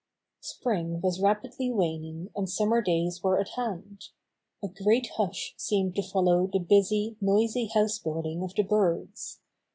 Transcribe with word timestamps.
Spring 0.39 0.99
was 1.01 1.21
rapidly 1.21 1.69
waning 1.71 2.31
and 2.35 2.49
summer 2.49 2.81
days 2.81 3.21
were 3.21 3.39
at 3.39 3.49
hand. 3.49 4.05
A 4.63 4.67
great 4.67 5.09
hush 5.15 5.53
seemed 5.57 5.93
to 5.95 6.01
follow 6.01 6.47
the 6.51 6.57
busy, 6.59 7.17
noisy 7.21 7.67
house 7.67 7.99
building 7.99 8.41
of 8.41 8.55
the 8.55 8.63
birds. 8.63 9.41